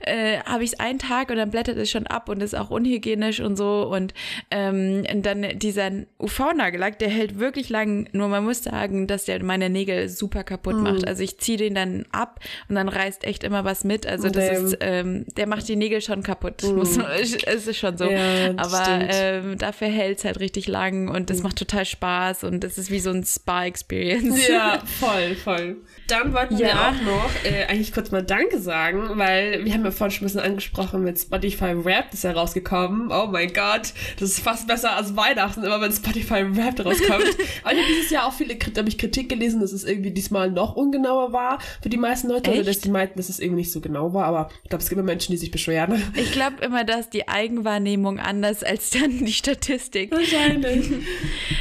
[0.00, 2.70] äh, habe ich es einen Tag und dann blättert es schon ab und ist auch
[2.70, 4.14] unhygienisch und so und,
[4.50, 8.08] ähm, und dann dieser UV-Nagellack, der hält wirklich lang.
[8.12, 11.02] Nur man muss sagen, dass der meine Nägel super kaputt macht.
[11.02, 11.08] Mhm.
[11.08, 14.06] Also ich ziehe den dann ab und dann reißt echt immer was mit.
[14.06, 14.64] Also das Damn.
[14.64, 16.62] ist, ähm, der macht die Nägel schon kaputt.
[16.62, 16.74] Mhm.
[16.84, 18.04] Muss, es ist schon so.
[18.10, 21.44] Ja, Aber ähm, dafür hält es halt richtig lang und das mhm.
[21.44, 24.48] macht total Spaß und das ist wie so ein Spa-Experience.
[24.48, 25.76] Ja, voll, voll.
[26.08, 26.66] Dann wollten ja.
[26.66, 30.24] wir auch noch äh, eigentlich kurz mal Danke sagen, weil wir haben ja vorhin schon
[30.24, 33.10] ein bisschen angesprochen mit Spotify Rap, das ist ja rausgekommen.
[33.10, 37.24] Oh mein Gott, das ist fast besser als Weihnachten, immer wenn Spotify Rap rauskommt.
[37.62, 40.50] Aber ich habe dieses Jahr auch viele habe ich Kritik gelesen, dass es irgendwie diesmal
[40.50, 42.50] noch ungenauer war für die meisten Leute.
[42.50, 42.60] Echt?
[42.60, 44.26] Oder dass die meinten, dass es irgendwie nicht so genau war.
[44.26, 46.02] Aber ich glaube, es gibt immer Menschen, die sich beschweren.
[46.16, 50.10] Ich glaube immer, dass die Eigenwahrnehmung anders als dann die Statistik.
[50.10, 50.90] Wahrscheinlich.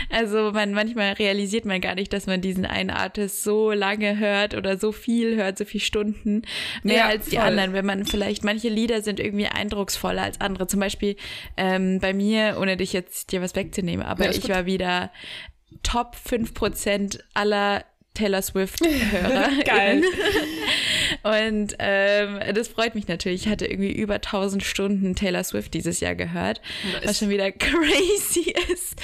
[0.10, 4.34] Also man, manchmal realisiert man gar nicht, dass man diesen einen Artist so lange hört
[4.34, 6.42] hört oder so viel hört, so viele Stunden,
[6.82, 7.46] mehr ja, als die voll.
[7.46, 7.74] anderen.
[7.74, 10.68] Wenn man vielleicht, manche Lieder sind irgendwie eindrucksvoller als andere.
[10.68, 11.16] Zum Beispiel
[11.58, 14.50] ähm, bei mir, ohne dich jetzt dir was wegzunehmen, aber ja, ich gut.
[14.50, 15.12] war wieder
[15.82, 19.50] Top 5% aller Taylor Swift-Hörer.
[19.66, 20.04] Geil.
[21.24, 23.46] Und ähm, das freut mich natürlich.
[23.46, 26.62] Ich hatte irgendwie über 1000 Stunden Taylor Swift dieses Jahr gehört,
[26.94, 27.02] nice.
[27.06, 28.96] was schon wieder crazy ist.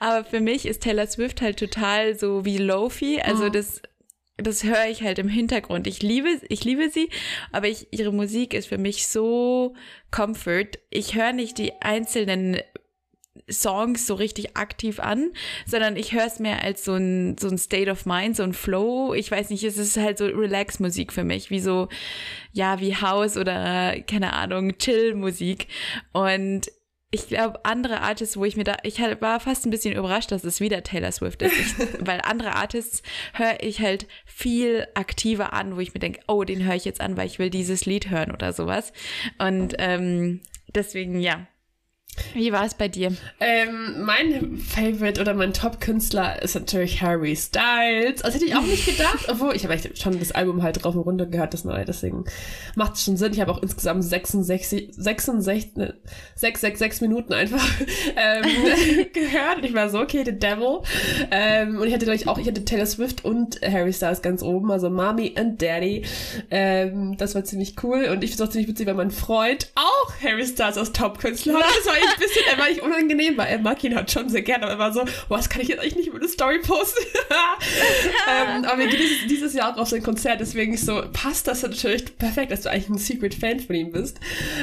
[0.00, 3.20] Aber für mich ist Taylor Swift halt total so wie Lofi.
[3.20, 3.48] Also oh.
[3.48, 3.82] das
[4.38, 5.86] das höre ich halt im Hintergrund.
[5.86, 7.10] Ich liebe, ich liebe sie,
[7.52, 9.74] aber ich, ihre Musik ist für mich so
[10.10, 10.78] Comfort.
[10.90, 12.58] Ich höre nicht die einzelnen
[13.50, 15.32] Songs so richtig aktiv an,
[15.66, 18.52] sondern ich höre es mehr als so ein, so ein State of Mind, so ein
[18.52, 19.14] Flow.
[19.14, 21.88] Ich weiß nicht, es ist halt so Relax-Musik für mich, wie so,
[22.52, 25.66] ja, wie House oder, keine Ahnung, Chill-Musik.
[26.12, 26.70] Und
[27.10, 30.30] ich glaube, andere Artists, wo ich mir da, ich halt war fast ein bisschen überrascht,
[30.30, 31.74] dass es wieder Taylor Swift ist, ich,
[32.06, 36.64] weil andere Artists höre ich halt viel aktiver an, wo ich mir denke, oh, den
[36.64, 38.92] höre ich jetzt an, weil ich will dieses Lied hören oder sowas.
[39.38, 40.40] Und ähm,
[40.74, 41.46] deswegen, ja,
[42.34, 43.12] wie war es bei dir?
[43.40, 48.22] Ähm, mein Favorite oder mein Top-Künstler ist natürlich Harry Styles.
[48.22, 51.02] Das hätte ich auch nicht gedacht, obwohl ich habe schon das Album halt drauf und
[51.02, 52.24] runter gehört, das neue, deswegen
[52.74, 53.32] macht es schon Sinn.
[53.32, 55.72] Ich habe auch insgesamt 66, 66,
[56.34, 57.64] 666 Minuten einfach
[58.16, 58.44] ähm,
[59.12, 60.80] gehört und ich war so, okay, The Devil.
[61.30, 64.42] Ähm, und ich hatte, glaube ich, auch, ich hatte Taylor Swift und Harry Styles ganz
[64.42, 66.04] oben, also Mommy and Daddy.
[66.50, 69.70] Ähm, das war ziemlich cool und ich finde es auch ziemlich witzig, weil mein Freund
[69.74, 71.64] auch Harry Styles als Top-Künstler hat.
[71.78, 74.42] Das war ein bisschen, er war nicht unangenehm, weil er mag ihn halt schon sehr
[74.42, 77.04] gerne, aber er war so, das kann ich jetzt eigentlich nicht über eine Story posten.
[78.28, 81.48] ähm, aber wir gehen dieses, dieses, Jahr auch auf sein Konzert, deswegen ist so, passt
[81.48, 84.20] das natürlich perfekt, dass du eigentlich ein Secret Fan von ihm bist.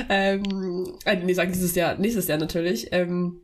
[0.09, 2.89] Ähm, äh, nee, sagen dieses Jahr, nächstes Jahr natürlich.
[2.91, 3.41] Ähm,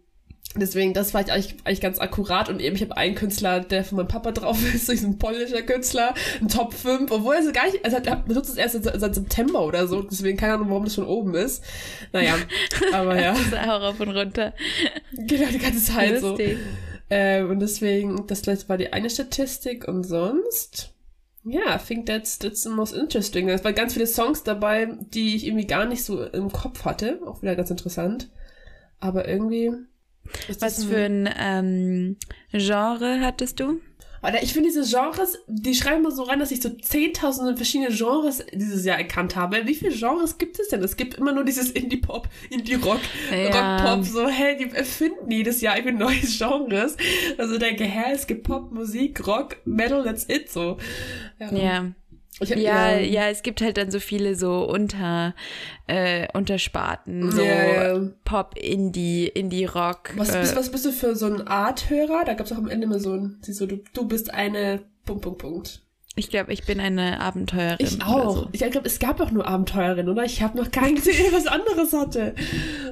[0.55, 3.85] Deswegen, das war ich eigentlich, eigentlich ganz akkurat und eben, ich habe einen Künstler, der
[3.85, 7.53] von meinem Papa drauf ist, so ein polnischer Künstler, ein Top 5, obwohl er so
[7.53, 10.69] gar nicht, also er benutzt es erst seit, seit, September oder so, deswegen keine Ahnung,
[10.69, 11.63] warum das schon oben ist.
[12.11, 12.35] Naja,
[12.93, 13.31] aber ja.
[13.31, 14.53] das ist auch rauf und runter.
[15.13, 16.57] Genau, die ganze Zeit Lustig.
[16.57, 16.63] so.
[17.09, 20.93] Ähm, und deswegen, das war die eine Statistik und sonst,
[21.43, 23.47] ja, yeah, I think that's, that's the most interesting.
[23.49, 27.19] Es waren ganz viele Songs dabei, die ich irgendwie gar nicht so im Kopf hatte,
[27.25, 28.29] auch wieder ganz interessant.
[28.99, 29.71] Aber irgendwie,
[30.59, 32.17] was für ein ähm,
[32.51, 33.81] Genre hattest du?
[34.23, 37.89] Alter, ich finde diese Genres, die schreiben mal so rein, dass ich so 10.000 verschiedene
[37.89, 39.65] Genres dieses Jahr erkannt habe.
[39.65, 40.83] Wie viele Genres gibt es denn?
[40.83, 42.99] Es gibt immer nur dieses Indie-Pop, Indie-Rock,
[43.31, 43.77] ja.
[43.77, 44.05] Rock-Pop.
[44.05, 46.97] So, hey, die erfinden jedes Jahr eben neue Genres.
[47.39, 50.77] Also denke, hä, es gibt Pop, Musik, Rock, Metal, that's it so.
[51.39, 51.51] Ja.
[51.51, 51.91] ja.
[52.41, 55.35] Ja, ja, ja, es gibt halt dann so viele so unter
[55.87, 58.09] äh, Untersparten, so ja, ja.
[58.23, 60.13] Pop, Indie, Indie-Rock.
[60.15, 62.23] Was, äh, bist, was bist du für so ein Art-Hörer?
[62.25, 65.23] Da gab es auch am Ende immer so ein, so, du, du bist eine Punkt,
[65.23, 65.81] Punkt, Punkt.
[66.15, 67.77] Ich glaube, ich bin eine Abenteuerin.
[67.79, 68.35] Ich auch.
[68.35, 68.49] So.
[68.51, 70.25] Ich glaube, es gab auch nur Abenteuerin, oder?
[70.25, 72.35] Ich habe noch keinen gesehen, der was anderes hatte.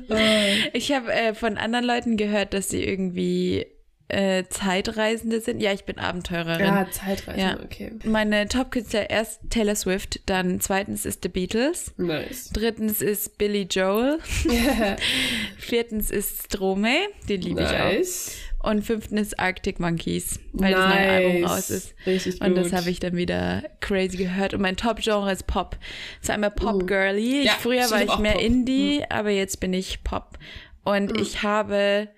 [0.73, 3.67] ich habe äh, von anderen Leuten gehört, dass sie irgendwie
[4.09, 5.61] äh, Zeitreisende sind.
[5.61, 6.65] Ja, ich bin Abenteurerin.
[6.65, 7.63] Ja, Zeitreisende, ja.
[7.63, 7.91] okay.
[8.03, 11.93] Meine Top-Künstler erst Taylor Swift, dann zweitens ist The Beatles.
[11.97, 12.49] Nice.
[12.51, 14.19] Drittens ist Billy Joel.
[15.57, 18.27] Viertens ist Stromae, den liebe nice.
[18.27, 18.69] ich auch.
[18.71, 20.81] Und fünftens ist Arctic Monkeys, weil nice.
[20.81, 21.95] das neue Album raus ist.
[22.05, 24.53] Richtig Und das habe ich dann wieder crazy gehört.
[24.53, 25.77] Und mein Top-Genre ist Pop.
[26.21, 27.41] So einmal Pop-Girly.
[27.41, 27.45] Uh.
[27.45, 28.41] Ja, früher war ich mehr Pop.
[28.41, 29.05] Indie, mhm.
[29.09, 30.37] aber jetzt bin ich Pop.
[30.83, 31.21] Und mhm.
[31.21, 32.09] ich habe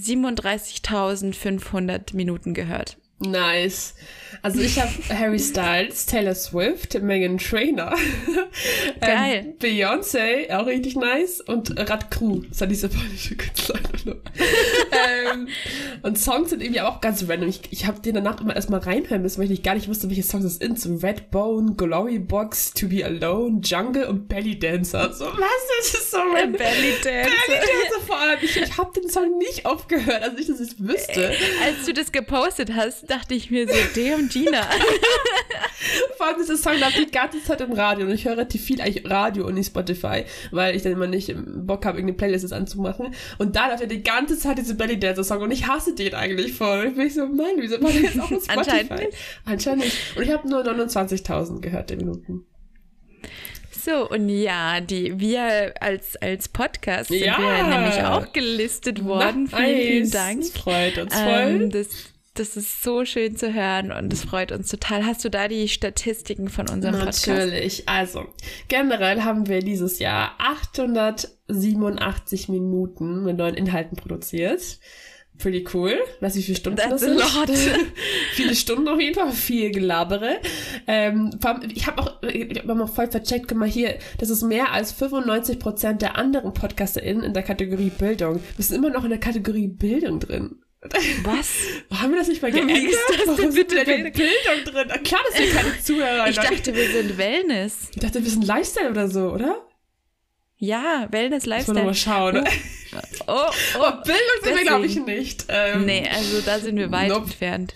[0.00, 2.96] 37.500 Minuten gehört.
[3.20, 3.94] Nice.
[4.42, 7.94] Also ich habe Harry Styles, Taylor Swift, Megan Trainer,
[9.00, 9.46] Geil.
[9.46, 13.78] ähm, Beyoncé, auch richtig nice und Rad Crew, das ist ja diese polnische Künstler.
[15.32, 15.48] ähm,
[16.02, 17.48] und Songs sind irgendwie auch ganz random.
[17.48, 20.22] Ich, ich habe den danach immer erstmal reinhören müssen, weil ich gar nicht wusste, welche
[20.22, 20.80] Songs es sind.
[20.80, 25.12] So Redbone, Glory Box, To Be Alone, Jungle und Belly Dancer.
[25.12, 25.40] So, was?
[25.80, 26.52] Das ist so random.
[26.52, 27.30] Belly Dancer.
[27.46, 28.38] Belly Dancer vor allem.
[28.42, 31.32] Ich, ich habe den Song nicht aufgehört, also nicht, dass ich es wüsste.
[31.62, 34.62] Als du das gepostet hast, dachte ich mir so, damn Gina.
[36.16, 38.80] Vor allem dieser Song läuft die ganze Zeit im Radio und ich höre relativ viel
[38.80, 43.14] eigentlich Radio und nicht Spotify, weil ich dann immer nicht Bock habe, irgendeine Playlist anzumachen.
[43.38, 46.14] Und da läuft ja die ganze Zeit diese Belly Dancer Song und ich hasse den
[46.14, 46.88] eigentlich voll.
[46.88, 48.58] Ich bin so, Mann, wieso war der jetzt auch auf Spotify?
[48.58, 49.18] Anscheinend nicht.
[49.44, 49.96] Anscheinend nicht.
[50.16, 52.44] Und ich habe nur 29.000 gehört, der Minuten.
[53.82, 57.38] So, und ja, die, wir als, als Podcast sind ja.
[57.38, 59.44] wir nämlich auch gelistet worden.
[59.44, 59.54] Nice.
[59.54, 60.40] Vielen, vielen Dank.
[60.40, 61.46] Das freut uns voll.
[61.46, 62.09] Ähm, das
[62.40, 65.04] das ist so schön zu hören und es freut uns total.
[65.04, 67.26] Hast du da die Statistiken von unserem Podcast?
[67.26, 67.86] Natürlich.
[67.86, 68.28] Also,
[68.68, 74.78] generell haben wir dieses Jahr 887 Minuten mit neuen Inhalten produziert.
[75.36, 75.98] Pretty cool.
[76.20, 77.20] Weiß ich, wie viele Stunden That's das sind.
[78.32, 80.38] Viele Stunden auf jeden Fall, viel Gelabere.
[80.86, 81.30] Ähm,
[81.74, 84.94] ich habe auch, ich hab mal voll vercheckt, guck mal hier, das ist mehr als
[85.00, 88.40] 95% der anderen PodcasterInnen in der Kategorie Bildung.
[88.56, 90.59] Wir sind immer noch in der Kategorie Bildung drin.
[90.82, 91.48] Was?
[91.90, 92.76] Haben wir das nicht mal geändert?
[92.78, 94.12] Wie ist das Warum denn bitte Bildung?
[94.12, 94.88] Bildung drin?
[95.04, 97.90] Klar, dass wir keine Zuhörer Ich dachte, wir sind Wellness.
[97.94, 99.66] Ich dachte, wir sind Lifestyle oder so, oder?
[100.56, 101.84] Ja, Wellness, Lifestyle.
[101.84, 102.48] Muss man mal schauen.
[103.26, 105.44] Oh, oh, oh Bildung sind wir, glaube ich, nicht.
[105.48, 107.24] Ähm, nee, also da sind wir weit nope.
[107.24, 107.74] entfernt.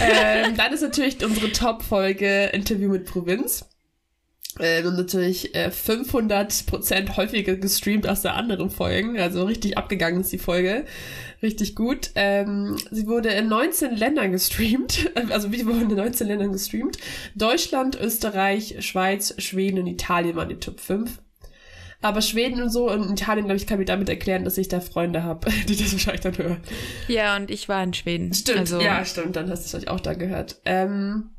[0.00, 3.69] Ähm, dann ist natürlich unsere Top-Folge Interview mit Provinz.
[4.60, 9.18] Äh, und natürlich äh, 500% häufiger gestreamt als der anderen Folgen.
[9.18, 10.84] Also richtig abgegangen ist die Folge.
[11.42, 12.10] Richtig gut.
[12.14, 15.10] Ähm, sie wurde in 19 Ländern gestreamt.
[15.30, 16.98] Also wie wurde in 19 Ländern gestreamt.
[17.34, 21.18] Deutschland, Österreich, Schweiz, Schweden und Italien waren die Top 5.
[22.02, 24.80] Aber Schweden und so und Italien, glaube ich, kann mir damit erklären, dass ich da
[24.80, 26.56] Freunde habe, die das wahrscheinlich dann hören.
[27.08, 28.32] Ja, und ich war in Schweden.
[28.32, 29.36] Stimmt, also, ja, stimmt.
[29.36, 30.60] Dann hast du es auch da gehört.
[30.64, 31.30] Ähm,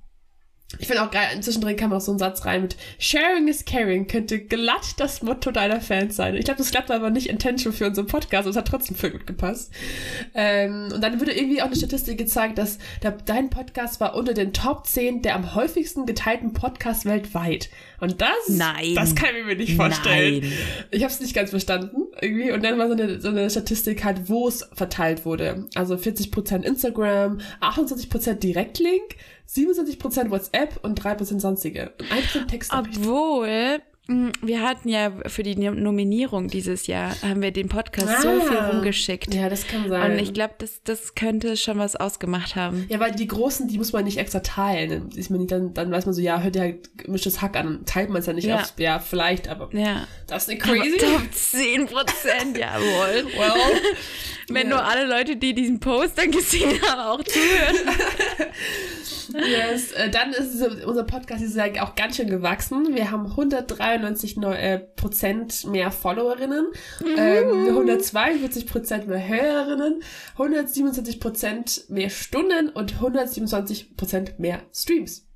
[0.79, 4.07] ich finde auch geil, zwischendrin kam auch so ein Satz rein mit Sharing is caring
[4.07, 6.35] könnte glatt das Motto deiner Fans sein.
[6.35, 9.11] Ich glaube, das klappt aber nicht intentional für unseren Podcast, aber es hat trotzdem voll
[9.11, 9.71] gut gepasst.
[10.33, 14.33] Ähm, und dann wurde irgendwie auch eine Statistik gezeigt, dass der, dein Podcast war unter
[14.33, 17.69] den Top 10 der am häufigsten geteilten Podcasts weltweit.
[18.01, 18.95] Und das, Nein.
[18.95, 20.39] das kann ich mir nicht vorstellen.
[20.41, 20.53] Nein.
[20.89, 22.51] Ich habe es nicht ganz verstanden irgendwie.
[22.51, 25.67] Und dann war so eine, so eine Statistik halt, wo es verteilt wurde.
[25.75, 29.15] Also 40% Instagram, 28% Direktlink,
[29.47, 31.93] 27% WhatsApp und 3% sonstige.
[31.99, 32.71] Und 1% Text.
[32.73, 33.79] Obwohl,
[34.41, 38.57] wir hatten ja für die Nominierung dieses Jahr, haben wir den Podcast ah, so viel
[38.57, 39.33] rumgeschickt.
[39.33, 40.11] Ja, das kann sein.
[40.11, 42.85] Und ich glaube, das, das könnte schon was ausgemacht haben.
[42.89, 45.09] Ja, weil die großen, die muss man nicht extra teilen.
[45.15, 47.85] Ist man nicht, dann, dann weiß man so, ja, hört ja halt gemischtes Hack an.
[47.85, 48.57] Teilt man es ja nicht ja.
[48.57, 50.07] aufs, ja, vielleicht, aber ja.
[50.27, 51.03] das ist eine crazy.
[51.03, 53.25] Aber Top 10 Prozent, jawohl.
[53.37, 53.81] well.
[54.49, 54.75] Wenn ja.
[54.75, 57.75] nur alle Leute, die diesen Post dann gesehen haben, auch zuhören.
[59.33, 59.91] yes.
[59.91, 62.95] Äh, dann ist unser Podcast Jahr auch ganz schön gewachsen.
[62.95, 66.67] Wir haben 193 Neu äh, Prozent mehr Followerinnen,
[66.99, 67.15] mhm.
[67.17, 75.27] ähm, 142 Prozent mehr Hörerinnen, 127 Prozent mehr Stunden und 127 Prozent mehr Streams.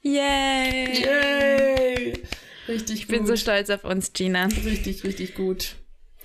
[0.00, 1.02] Yay!
[1.02, 2.22] Yay!
[2.68, 4.48] Richtig Ich bin so stolz auf uns, Gina.
[4.64, 5.76] Richtig, richtig gut.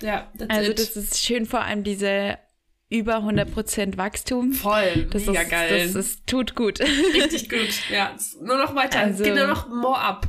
[0.02, 0.78] Ja, also it.
[0.78, 2.38] das ist schön, vor allem diese
[2.90, 4.52] über 100% Wachstum.
[4.52, 5.82] Voll, das mega ist, geil.
[5.86, 6.80] Das ist, tut gut.
[6.80, 8.14] Richtig gut, ja.
[8.42, 10.28] Nur noch weiter, also, es geht nur noch more up.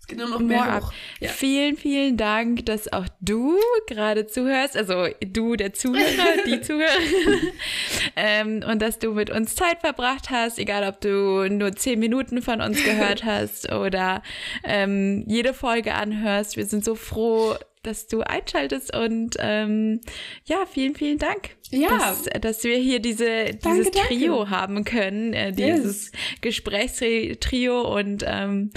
[0.00, 0.92] Es geht nur noch mehr more hoch.
[1.20, 1.28] Ja.
[1.28, 7.52] Vielen, vielen Dank, dass auch du gerade zuhörst, also du, der Zuhörer, die Zuhörerin,
[8.16, 12.42] ähm, und dass du mit uns Zeit verbracht hast, egal ob du nur zehn Minuten
[12.42, 14.24] von uns gehört hast oder
[14.64, 16.56] ähm, jede Folge anhörst.
[16.56, 20.00] Wir sind so froh, dass du einschaltest und ähm,
[20.44, 21.88] ja, vielen, vielen Dank, ja.
[21.88, 24.50] dass, dass wir hier diese, dieses danke, Trio danke.
[24.50, 26.20] haben können, äh, dieses yes.
[26.42, 28.70] Gesprächstrio und ähm,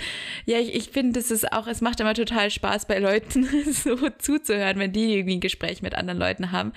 [0.45, 3.97] ja, ich, ich finde, es ist auch, es macht immer total Spaß bei Leuten so
[4.17, 6.71] zuzuhören, wenn die irgendwie ein Gespräch mit anderen Leuten haben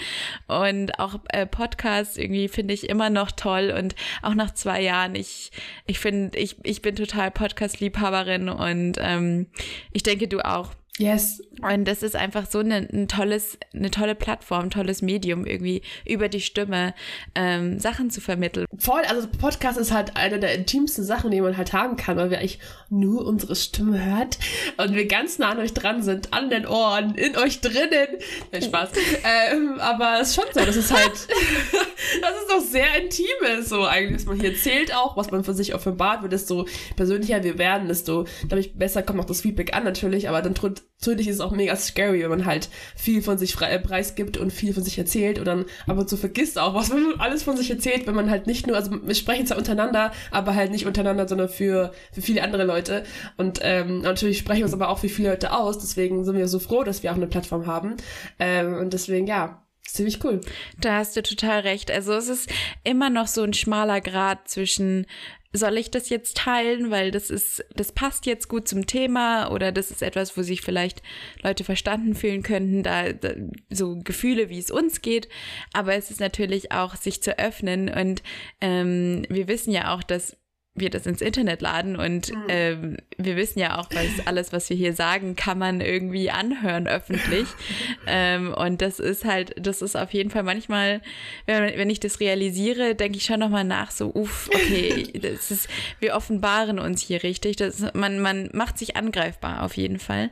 [0.48, 5.14] und auch äh, Podcasts irgendwie finde ich immer noch toll und auch nach zwei Jahren,
[5.14, 5.52] ich,
[5.86, 9.46] ich finde, ich, ich bin total Podcast-Liebhaberin und ähm,
[9.92, 10.72] ich denke, du auch.
[10.98, 11.42] Yes.
[11.62, 16.28] Und das ist einfach so eine, ein tolles, eine tolle Plattform, tolles Medium, irgendwie über
[16.28, 16.94] die Stimme
[17.34, 18.66] ähm, Sachen zu vermitteln.
[18.78, 22.30] Voll, also Podcast ist halt eine der intimsten Sachen, die man halt haben kann, weil
[22.30, 24.38] wir eigentlich nur unsere Stimme hört
[24.78, 28.08] und wir ganz nah an euch dran sind, an den Ohren, in euch drinnen.
[28.52, 28.90] Nein, Spaß.
[29.52, 33.84] ähm, aber es ist schon so, das ist halt, das ist doch sehr intimes, so
[33.84, 37.58] eigentlich, was man hier erzählt auch, was man für sich offenbart wird, desto persönlicher wir
[37.58, 41.28] werden, desto, glaube ich, besser kommt auch das Feedback an natürlich, aber dann tut natürlich
[41.28, 44.52] ist es auch mega scary, wenn man halt viel von sich frei, äh, preisgibt und
[44.52, 47.70] viel von sich erzählt und dann aber zu vergisst auch, was man alles von sich
[47.70, 51.28] erzählt, wenn man halt nicht nur, also wir sprechen zwar untereinander, aber halt nicht untereinander,
[51.28, 53.04] sondern für, für viele andere Leute.
[53.36, 56.48] Und ähm, natürlich sprechen wir uns aber auch für viele Leute aus, deswegen sind wir
[56.48, 57.96] so froh, dass wir auch eine Plattform haben.
[58.38, 60.40] Ähm, und deswegen, ja, Ziemlich cool.
[60.80, 61.90] Da hast du total recht.
[61.90, 62.50] Also es ist
[62.84, 65.06] immer noch so ein schmaler Grad zwischen
[65.52, 69.72] soll ich das jetzt teilen, weil das ist, das passt jetzt gut zum Thema oder
[69.72, 71.02] das ist etwas, wo sich vielleicht
[71.42, 73.30] Leute verstanden fühlen könnten, da, da
[73.70, 75.28] so Gefühle, wie es uns geht.
[75.72, 78.22] Aber es ist natürlich auch, sich zu öffnen und
[78.60, 80.36] ähm, wir wissen ja auch, dass
[80.76, 82.44] wir das ins Internet laden und mhm.
[82.48, 86.86] ähm, wir wissen ja auch, was alles, was wir hier sagen, kann man irgendwie anhören
[86.86, 87.46] öffentlich.
[88.06, 91.00] ähm, und das ist halt, das ist auf jeden Fall manchmal,
[91.46, 95.68] wenn, wenn ich das realisiere, denke ich schon nochmal nach, so, uff, okay, das ist,
[95.98, 97.56] wir offenbaren uns hier richtig.
[97.56, 100.30] Das, man, man macht sich angreifbar auf jeden Fall.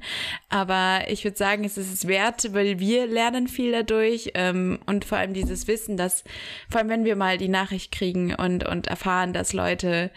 [0.50, 5.04] Aber ich würde sagen, es ist es wert, weil wir lernen viel dadurch ähm, und
[5.04, 6.24] vor allem dieses Wissen, dass,
[6.68, 10.10] vor allem wenn wir mal die Nachricht kriegen und, und erfahren, dass Leute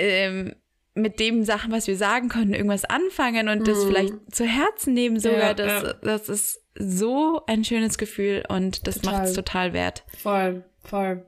[0.00, 0.54] ähm,
[0.94, 3.88] mit dem Sachen, was wir sagen konnten, irgendwas anfangen und das mhm.
[3.88, 5.38] vielleicht zu Herzen nehmen sogar.
[5.40, 5.92] Ja, das, ja.
[6.02, 10.04] das ist so ein schönes Gefühl und das macht es total wert.
[10.18, 11.26] Voll, voll.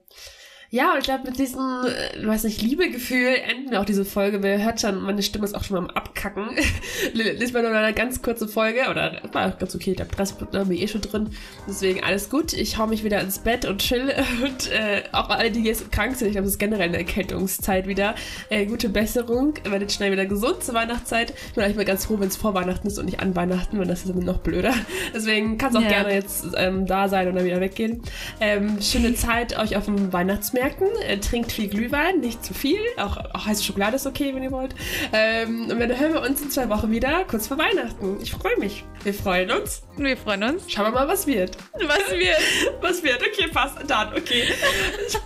[0.75, 4.43] Ja, und ich glaube, mit diesem, äh, weiß nicht, Liebegefühl enden wir auch diese Folge.
[4.43, 6.49] Wer hört schon, meine Stimme ist auch schon mal am Abkacken.
[7.13, 10.79] Lies mal nur eine ganz kurze Folge, oder war ganz okay, 30 Minuten haben wir
[10.79, 11.29] eh schon drin.
[11.69, 12.55] Deswegen alles gut.
[12.55, 14.15] Ich hau mich wieder ins Bett und chill.
[14.43, 17.87] Und äh, auch alle, die jetzt krank sind, ich glaube, es ist generell eine Erkältungszeit
[17.87, 18.15] wieder.
[18.49, 19.53] Äh, gute Besserung.
[19.65, 21.35] Werdet schnell wieder gesund zur Weihnachtszeit.
[21.49, 23.79] Ich bin eigentlich mal ganz froh, wenn es vor Weihnachten ist und nicht an Weihnachten,
[23.79, 24.73] weil das ist immer noch blöder.
[25.15, 25.89] Deswegen kann es auch ja.
[25.89, 28.01] gerne jetzt ähm, da sein und dann wieder weggehen.
[28.41, 32.81] Ähm, schöne Zeit euch auf dem Weihnachtsmärkten merken, äh, trinkt viel Glühwein, nicht zu viel.
[32.97, 34.75] Auch, auch heiße Schokolade ist okay, wenn ihr wollt.
[35.13, 38.19] Ähm, und dann hören wir uns in zwei Wochen wieder, kurz vor Weihnachten.
[38.23, 38.85] Ich freue mich.
[39.03, 39.83] Wir freuen uns.
[39.97, 40.71] Wir freuen uns.
[40.71, 41.57] Schauen wir mal, was wird.
[41.75, 42.41] Was wird?
[42.81, 43.21] was wird?
[43.21, 43.79] Okay, passt.
[43.87, 44.49] Dann, okay.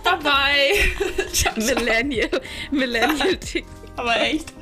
[0.03, 1.55] bye bye.
[1.75, 2.29] Millennial.
[2.71, 3.37] Millennial.
[3.95, 4.53] Aber echt.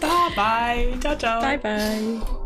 [0.00, 1.00] Bye bye.
[1.00, 1.40] Ciao, ciao.
[1.40, 2.43] Bye bye.